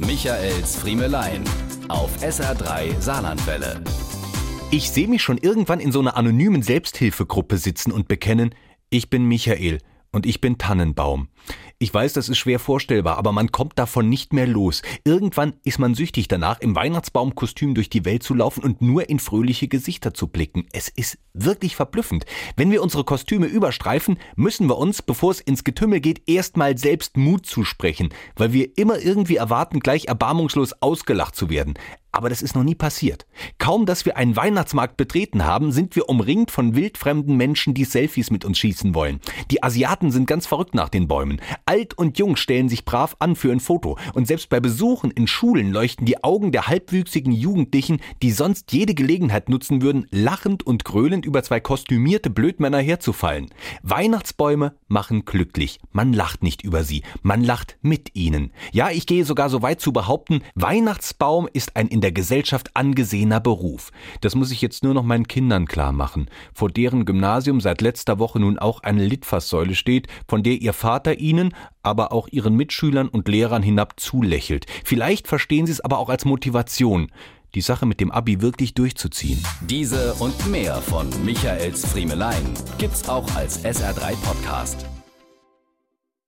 Michaels 0.00 0.76
Friemelein 0.76 1.42
auf 1.88 2.22
SR3 2.22 3.00
Saarlandwelle. 3.00 3.82
Ich 4.70 4.90
sehe 4.90 5.08
mich 5.08 5.22
schon 5.22 5.38
irgendwann 5.38 5.80
in 5.80 5.90
so 5.90 5.98
einer 5.98 6.16
anonymen 6.16 6.62
Selbsthilfegruppe 6.62 7.58
sitzen 7.58 7.90
und 7.90 8.06
bekennen, 8.06 8.54
ich 8.90 9.10
bin 9.10 9.24
Michael 9.24 9.78
und 10.12 10.24
ich 10.24 10.40
bin 10.40 10.56
Tannenbaum. 10.56 11.28
Ich 11.80 11.94
weiß, 11.94 12.12
das 12.14 12.28
ist 12.28 12.38
schwer 12.38 12.58
vorstellbar, 12.58 13.18
aber 13.18 13.30
man 13.30 13.52
kommt 13.52 13.78
davon 13.78 14.08
nicht 14.08 14.32
mehr 14.32 14.48
los. 14.48 14.82
Irgendwann 15.04 15.52
ist 15.62 15.78
man 15.78 15.94
süchtig 15.94 16.26
danach, 16.26 16.58
im 16.58 16.74
Weihnachtsbaumkostüm 16.74 17.76
durch 17.76 17.88
die 17.88 18.04
Welt 18.04 18.24
zu 18.24 18.34
laufen 18.34 18.64
und 18.64 18.82
nur 18.82 19.08
in 19.08 19.20
fröhliche 19.20 19.68
Gesichter 19.68 20.12
zu 20.12 20.26
blicken. 20.26 20.66
Es 20.72 20.88
ist 20.88 21.18
wirklich 21.34 21.76
verblüffend. 21.76 22.26
Wenn 22.56 22.72
wir 22.72 22.82
unsere 22.82 23.04
Kostüme 23.04 23.46
überstreifen, 23.46 24.18
müssen 24.34 24.68
wir 24.68 24.76
uns, 24.76 25.02
bevor 25.02 25.30
es 25.30 25.40
ins 25.40 25.62
Getümmel 25.62 26.00
geht, 26.00 26.28
erstmal 26.28 26.76
selbst 26.76 27.16
Mut 27.16 27.46
zusprechen, 27.46 28.08
weil 28.34 28.52
wir 28.52 28.76
immer 28.76 28.98
irgendwie 28.98 29.36
erwarten, 29.36 29.78
gleich 29.78 30.06
erbarmungslos 30.06 30.72
ausgelacht 30.82 31.36
zu 31.36 31.48
werden. 31.48 31.74
Aber 32.10 32.30
das 32.30 32.42
ist 32.42 32.56
noch 32.56 32.64
nie 32.64 32.74
passiert. 32.74 33.26
Kaum, 33.58 33.84
dass 33.84 34.06
wir 34.06 34.16
einen 34.16 34.34
Weihnachtsmarkt 34.34 34.96
betreten 34.96 35.44
haben, 35.44 35.72
sind 35.72 35.94
wir 35.94 36.08
umringt 36.08 36.50
von 36.50 36.74
wildfremden 36.74 37.36
Menschen, 37.36 37.74
die 37.74 37.84
Selfies 37.84 38.30
mit 38.30 38.44
uns 38.44 38.58
schießen 38.58 38.94
wollen. 38.94 39.20
Die 39.50 39.62
Asiaten 39.62 40.10
sind 40.10 40.26
ganz 40.26 40.46
verrückt 40.46 40.74
nach 40.74 40.88
den 40.88 41.06
Bäumen. 41.06 41.40
Alt 41.68 41.92
und 41.98 42.18
jung 42.18 42.36
stellen 42.36 42.70
sich 42.70 42.86
brav 42.86 43.14
an 43.18 43.36
für 43.36 43.52
ein 43.52 43.60
Foto. 43.60 43.98
Und 44.14 44.26
selbst 44.26 44.48
bei 44.48 44.58
Besuchen 44.58 45.10
in 45.10 45.26
Schulen 45.26 45.70
leuchten 45.70 46.06
die 46.06 46.24
Augen 46.24 46.50
der 46.50 46.66
halbwüchsigen 46.66 47.30
Jugendlichen, 47.30 48.00
die 48.22 48.30
sonst 48.30 48.72
jede 48.72 48.94
Gelegenheit 48.94 49.50
nutzen 49.50 49.82
würden, 49.82 50.06
lachend 50.10 50.66
und 50.66 50.86
gröhlend 50.86 51.26
über 51.26 51.42
zwei 51.42 51.60
kostümierte 51.60 52.30
Blödmänner 52.30 52.78
herzufallen. 52.78 53.50
Weihnachtsbäume 53.82 54.76
machen 54.88 55.24
glücklich. 55.24 55.78
Man 55.92 56.12
lacht 56.12 56.42
nicht 56.42 56.62
über 56.62 56.82
sie, 56.82 57.02
man 57.22 57.44
lacht 57.44 57.78
mit 57.82 58.14
ihnen. 58.14 58.52
Ja, 58.72 58.90
ich 58.90 59.06
gehe 59.06 59.24
sogar 59.24 59.50
so 59.50 59.62
weit 59.62 59.80
zu 59.80 59.92
behaupten, 59.92 60.42
Weihnachtsbaum 60.54 61.48
ist 61.52 61.76
ein 61.76 61.88
in 61.88 62.00
der 62.00 62.12
Gesellschaft 62.12 62.70
angesehener 62.74 63.40
Beruf. 63.40 63.90
Das 64.20 64.34
muss 64.34 64.50
ich 64.50 64.60
jetzt 64.60 64.82
nur 64.82 64.94
noch 64.94 65.04
meinen 65.04 65.28
Kindern 65.28 65.66
klar 65.66 65.92
machen, 65.92 66.28
vor 66.52 66.70
deren 66.70 67.04
Gymnasium 67.04 67.60
seit 67.60 67.80
letzter 67.80 68.18
Woche 68.18 68.40
nun 68.40 68.58
auch 68.58 68.82
eine 68.82 69.06
Litfaßsäule 69.06 69.74
steht, 69.74 70.08
von 70.26 70.42
der 70.42 70.54
ihr 70.54 70.72
Vater 70.72 71.18
ihnen, 71.18 71.54
aber 71.82 72.12
auch 72.12 72.28
ihren 72.28 72.54
Mitschülern 72.54 73.08
und 73.08 73.28
Lehrern 73.28 73.62
hinab 73.62 74.00
zulächelt. 74.00 74.66
Vielleicht 74.84 75.28
verstehen 75.28 75.66
sie 75.66 75.72
es 75.72 75.80
aber 75.80 75.98
auch 75.98 76.08
als 76.08 76.24
Motivation 76.24 77.08
die 77.54 77.60
Sache 77.60 77.86
mit 77.86 78.00
dem 78.00 78.10
Abi 78.10 78.40
wirklich 78.40 78.74
durchzuziehen. 78.74 79.42
Diese 79.62 80.14
und 80.14 80.46
mehr 80.50 80.76
von 80.76 81.08
Michaels 81.24 81.86
Friemelein 81.86 82.54
gibt's 82.78 83.08
auch 83.08 83.34
als 83.34 83.64
SR3 83.64 84.16
Podcast. 84.22 84.86